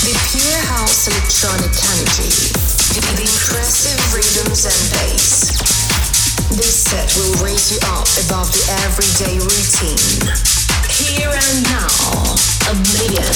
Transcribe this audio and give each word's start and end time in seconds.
The 0.00 0.16
pure 0.32 0.62
house 0.72 1.08
electronic 1.08 1.76
energy, 1.92 2.32
the 2.96 3.04
impressive 3.20 4.00
rhythms 4.16 4.64
and 4.64 4.80
bass. 4.96 5.60
This 6.56 6.88
set 6.88 7.12
will 7.20 7.44
raise 7.44 7.70
you 7.70 7.78
up 7.84 8.08
above 8.24 8.48
the 8.50 8.64
everyday 8.88 9.36
routine. 9.36 10.24
Here 10.88 11.28
and 11.28 11.62
now, 11.68 11.92
Oblivion 12.72 13.28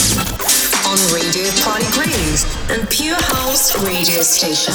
on 0.89 0.97
Radio 1.13 1.53
Party 1.61 1.85
Groove 1.93 2.41
and 2.71 2.89
Pure 2.89 3.21
House. 3.21 3.77
Radio 3.85 4.23
Station. 4.23 4.73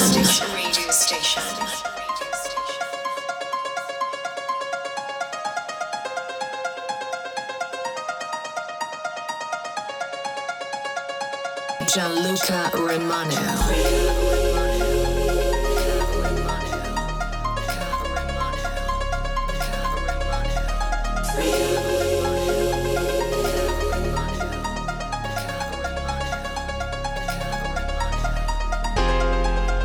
Gianluca 11.92 12.70
Romano. 12.74 13.34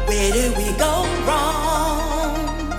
Where 0.06 0.31
did 0.31 0.56
we 0.56 0.78
go 0.78 1.06
wrong? 1.25 2.69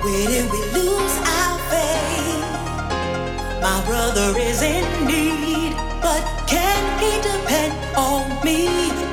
Where 0.00 0.26
did 0.26 0.50
we 0.50 0.58
lose 0.72 1.16
our 1.36 1.58
faith? 1.68 2.44
My 3.60 3.82
brother 3.84 4.38
is 4.38 4.62
in 4.62 5.06
need, 5.06 5.76
but 6.00 6.35
me? 8.46 8.62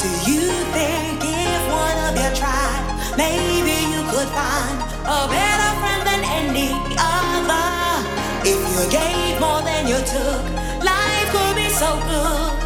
Do 0.04 0.10
you 0.30 0.46
think 0.78 1.18
if 1.26 1.62
one 1.84 1.98
of 2.08 2.14
you 2.22 2.30
tried, 2.38 2.84
maybe 3.18 3.76
you 3.94 4.02
could 4.12 4.30
find 4.30 4.78
a 5.18 5.20
better 5.36 5.72
friend 5.82 6.02
than 6.10 6.22
any 6.40 6.70
other? 7.00 7.68
If 8.52 8.60
you 8.72 8.82
gave 8.92 9.40
more 9.40 9.62
than 9.70 9.88
you 9.88 9.98
took, 10.14 10.44
life 10.86 11.28
could 11.34 11.56
be 11.56 11.68
so 11.70 11.90
good. 12.10 12.63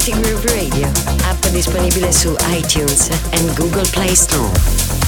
Party 0.00 0.12
Groove 0.12 0.46
Radio, 0.54 0.90
app 1.24 1.46
disponibile 1.48 2.10
su 2.10 2.34
iTunes 2.48 3.10
e 3.28 3.38
Google 3.54 3.86
Play 3.90 4.14
Store. 4.14 4.99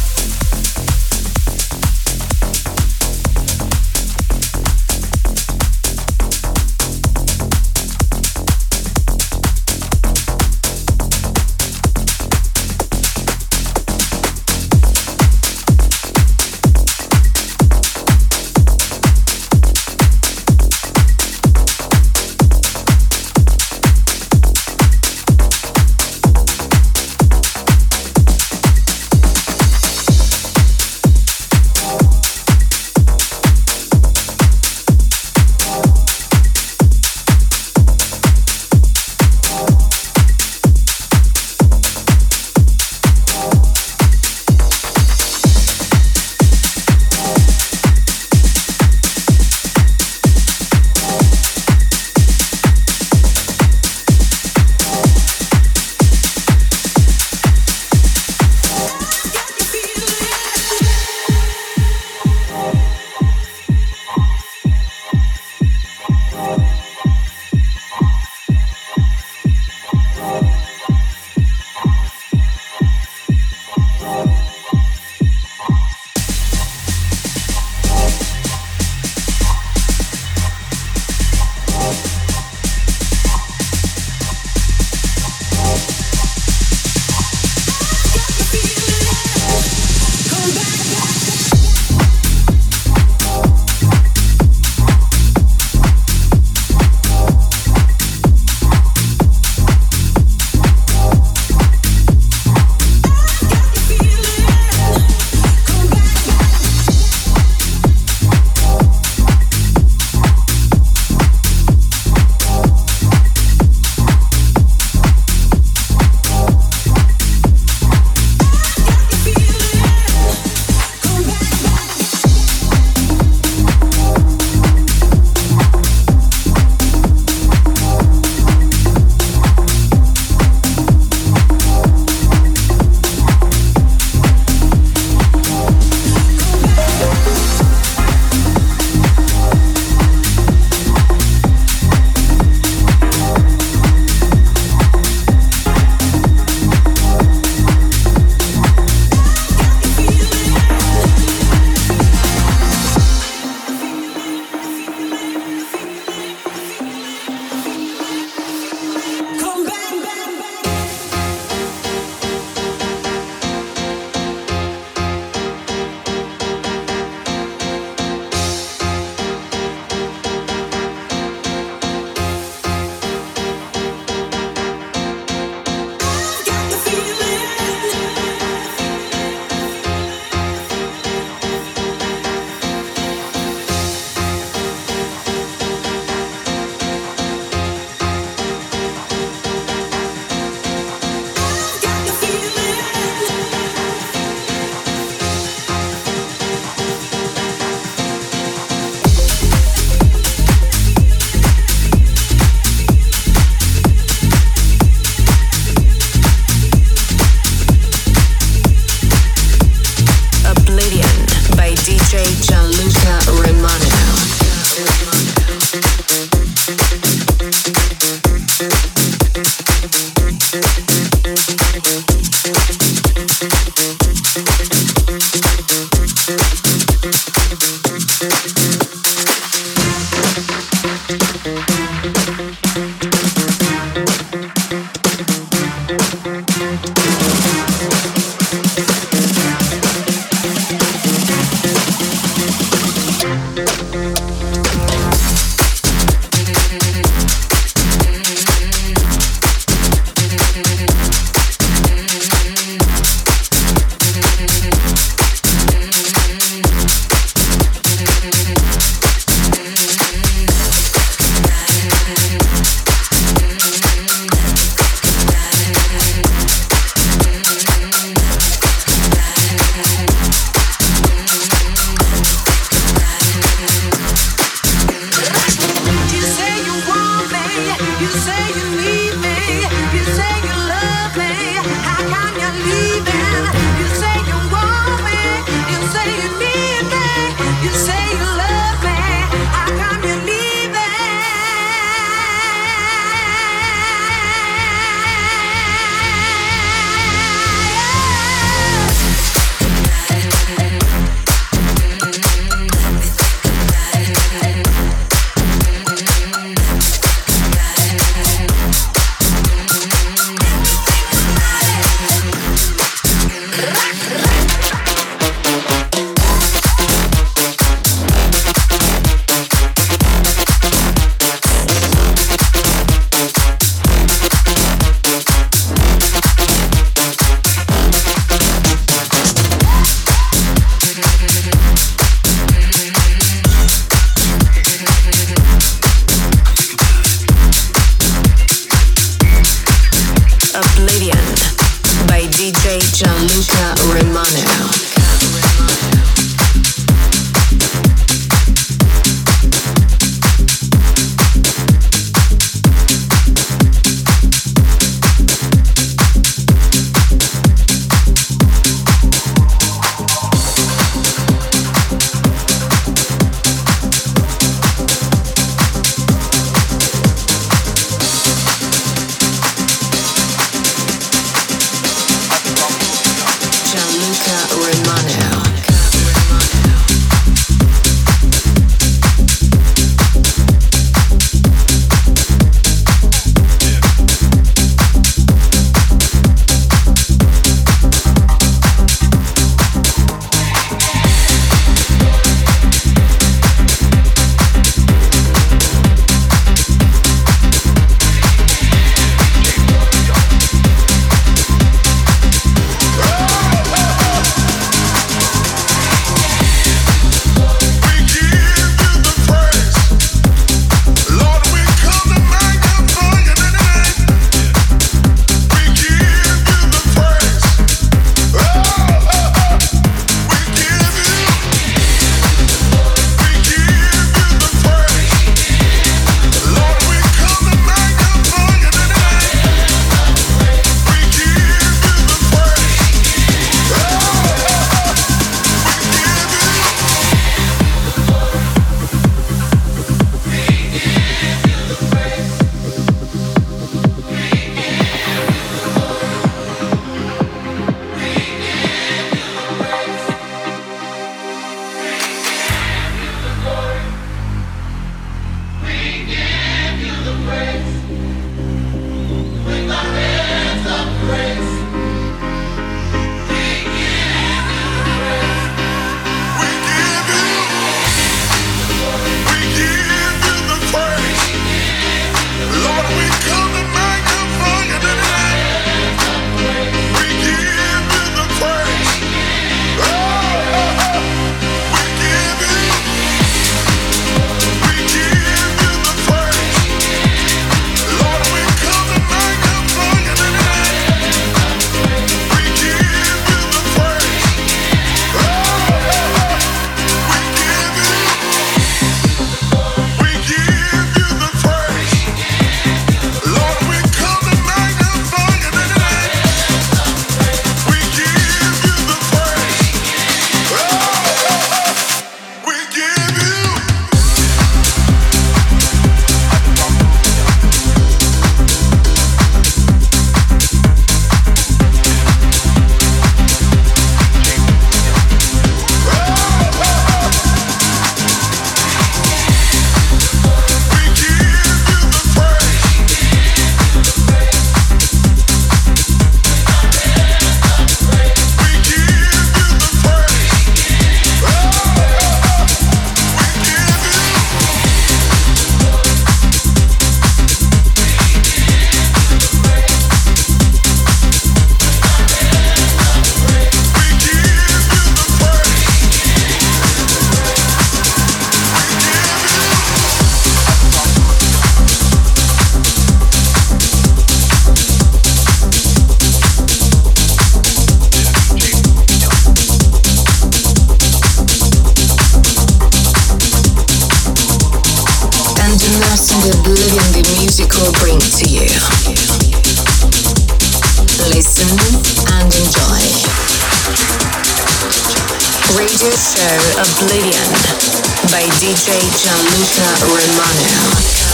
DJ 588.43 588.73
Gianluca 588.97 589.63
Romano. 589.87 591.12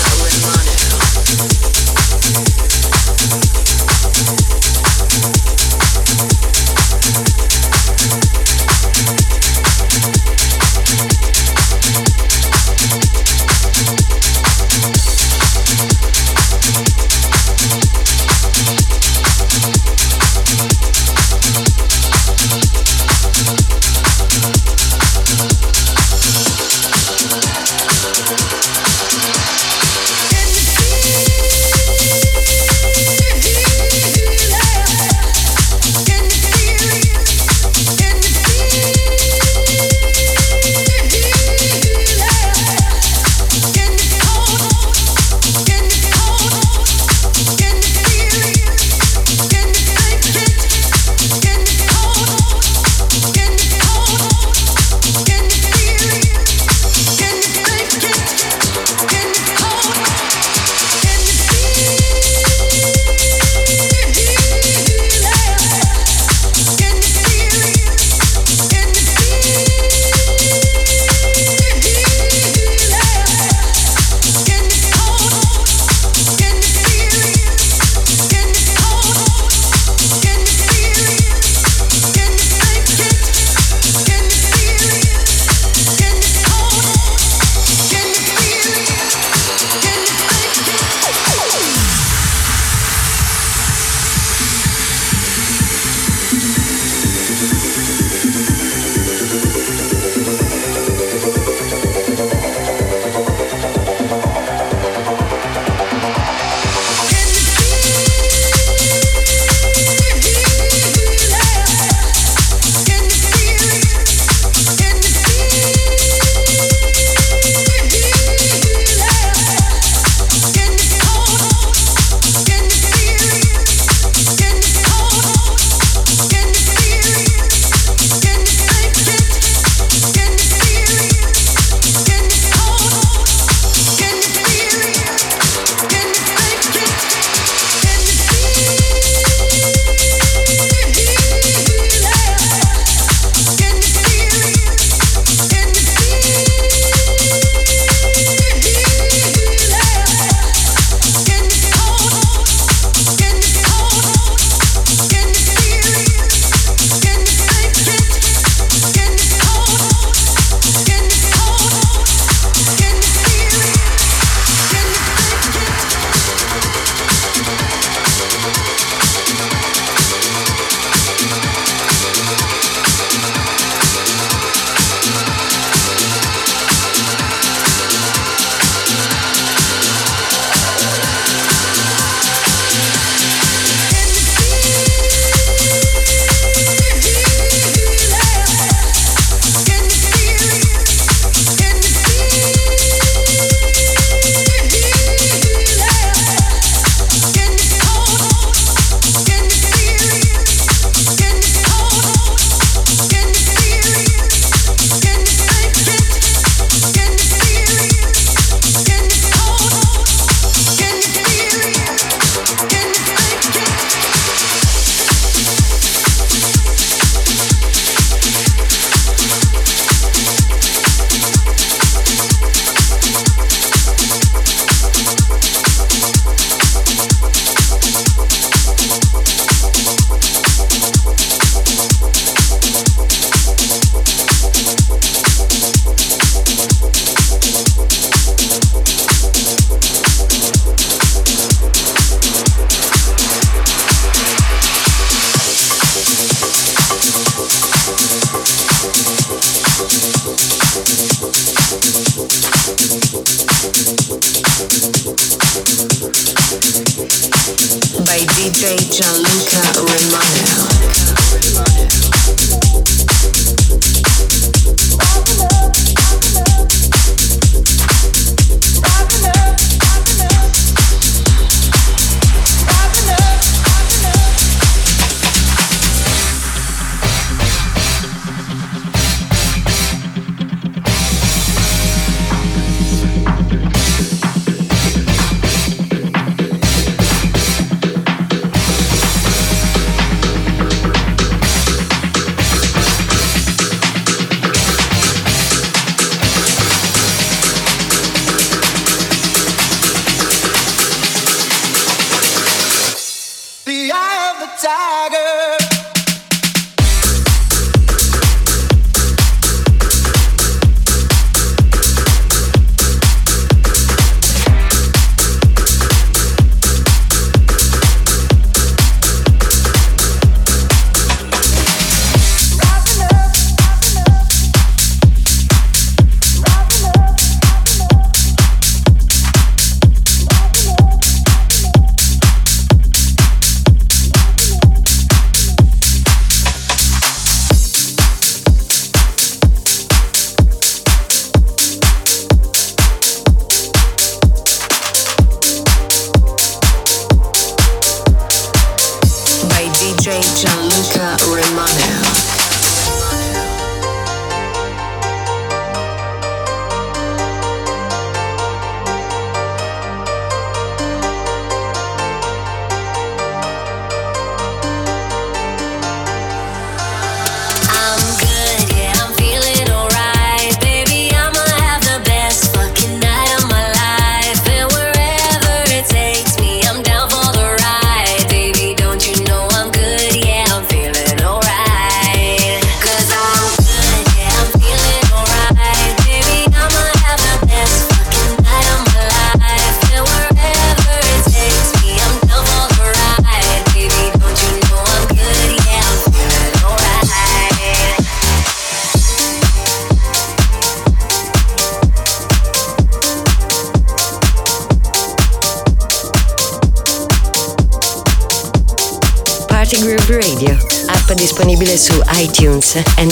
iTunes 304.69 304.98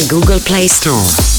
Google 0.08 0.38
Play 0.38 0.68
Store. 0.68 1.35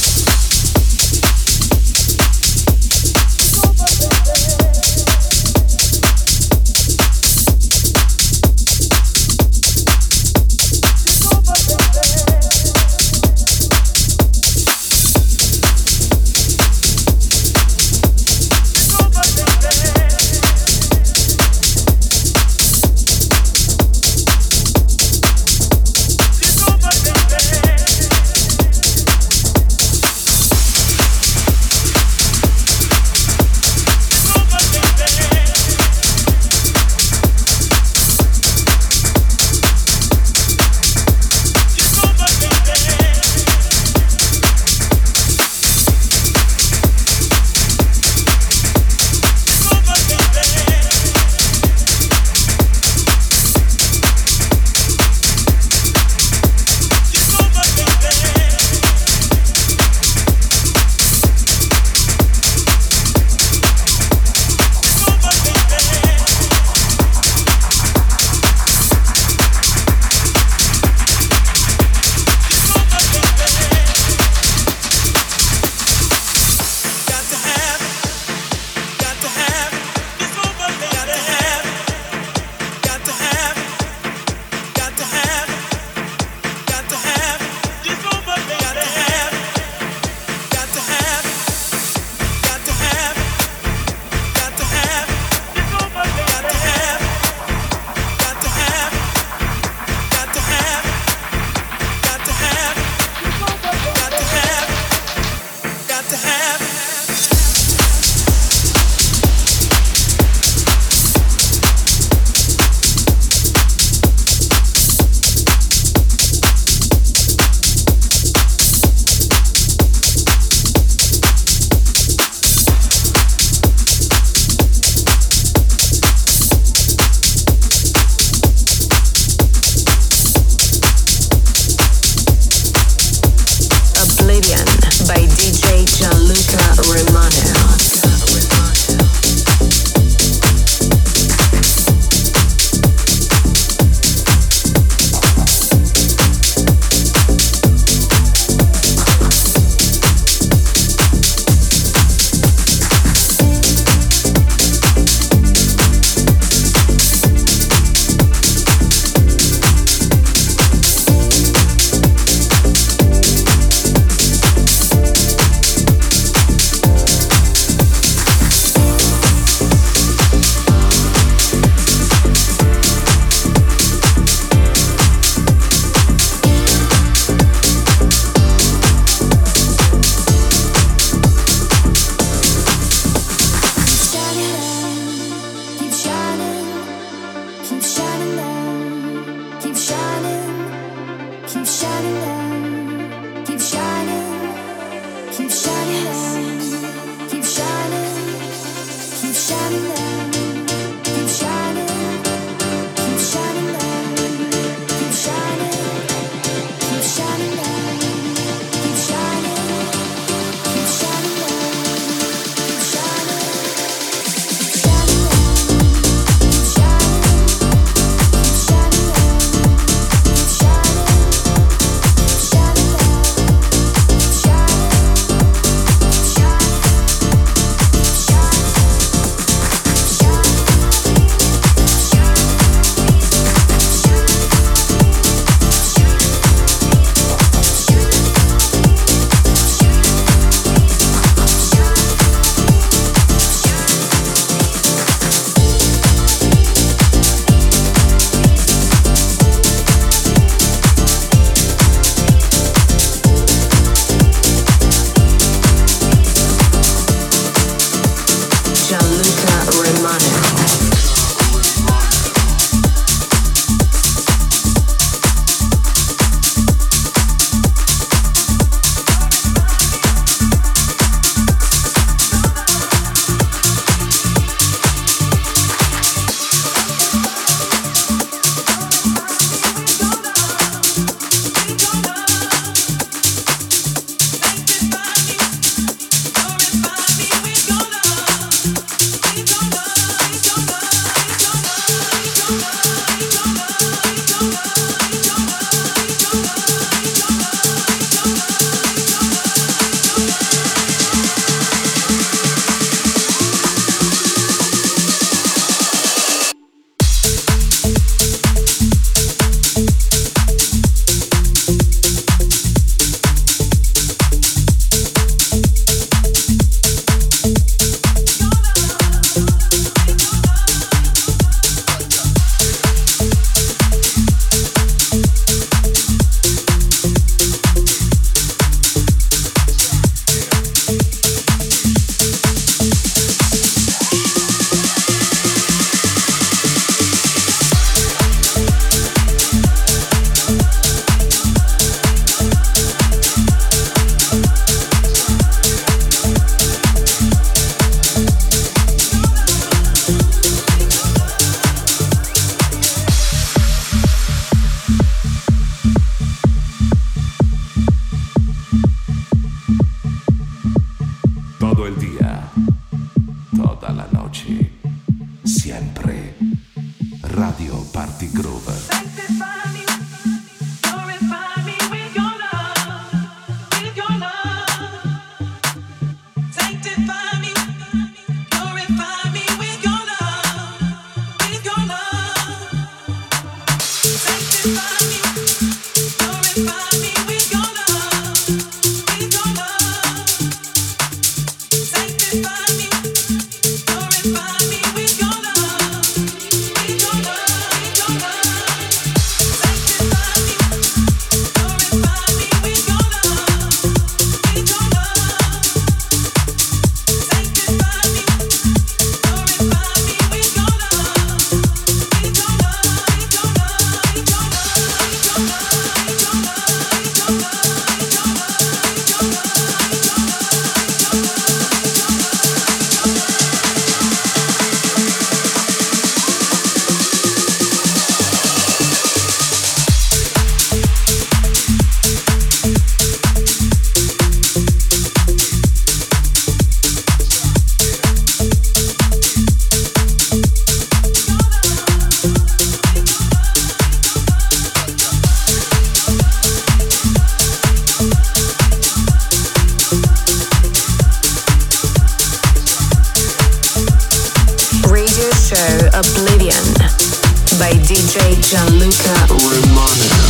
Gianluca 458.07 459.25
Romano. 459.27 460.26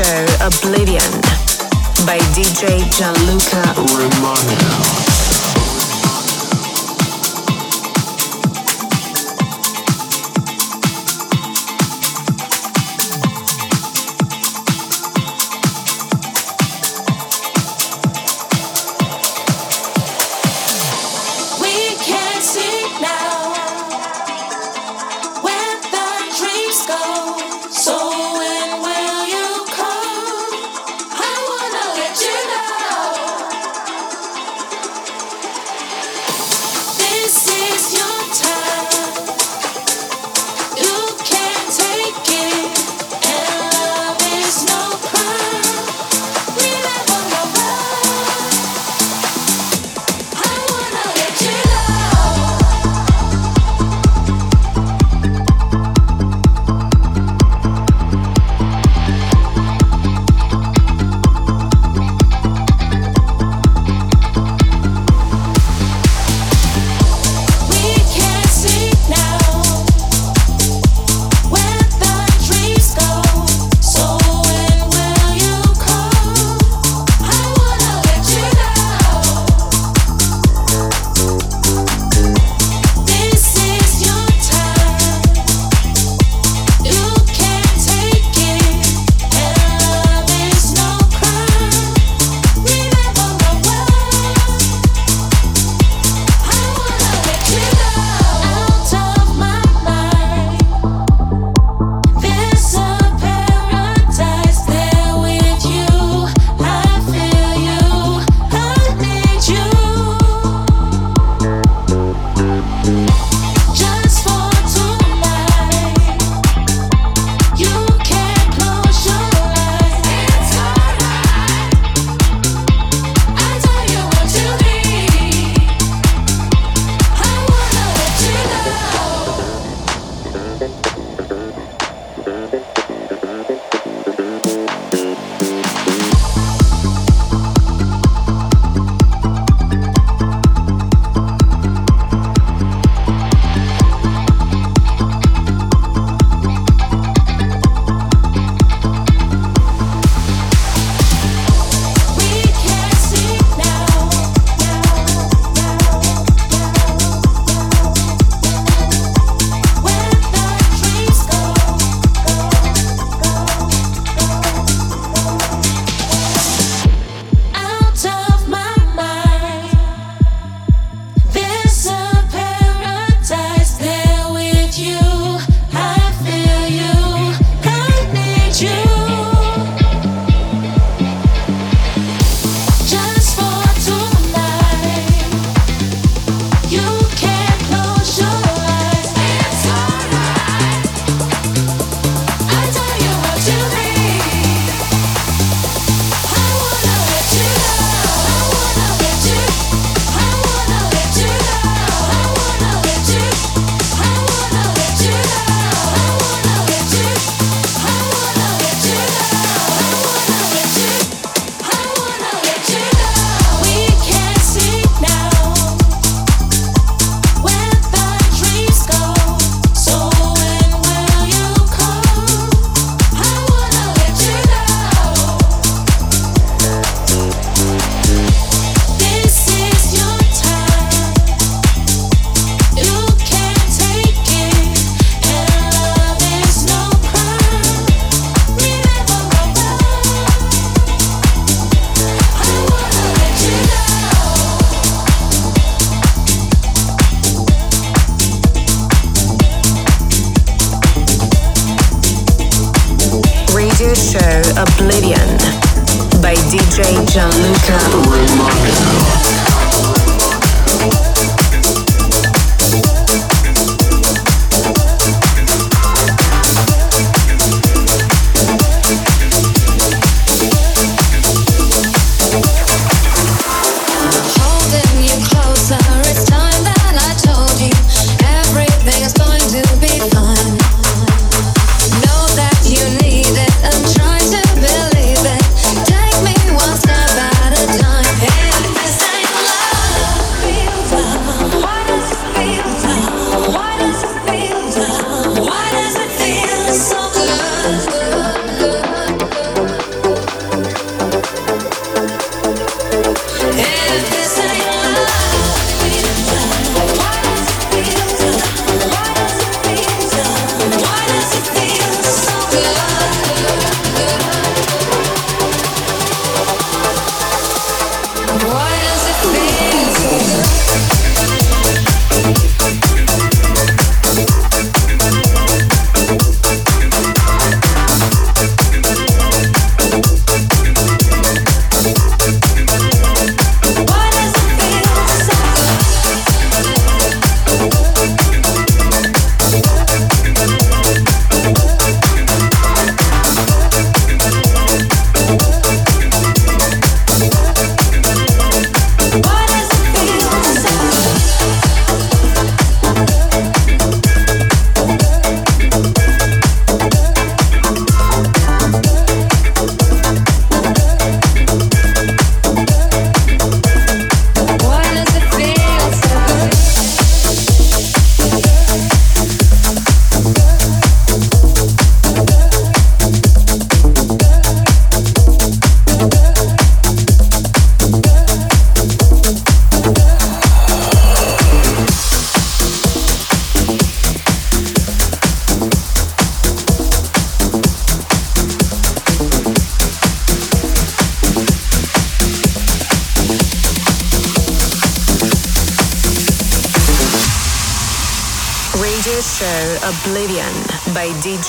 Oblivion 0.00 1.20
by 2.06 2.16
DJ 2.32 2.88
Gianluca 2.88 3.60
Romano. 3.76 5.09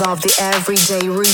above 0.00 0.20
the 0.20 0.36
everyday 0.40 1.08
routine. 1.08 1.25